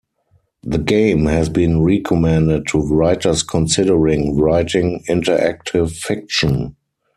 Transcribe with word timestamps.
The 0.63 0.79
game 0.79 1.27
has 1.27 1.47
been 1.47 1.83
recommended 1.83 2.65
to 2.69 2.79
writers 2.79 3.43
considering 3.43 4.35
writing 4.35 5.03
interactive 5.07 5.91
fiction. 5.95 6.75